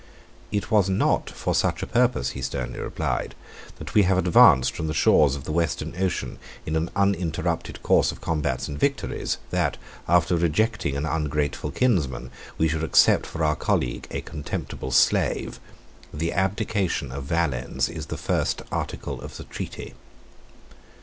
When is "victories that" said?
8.79-9.77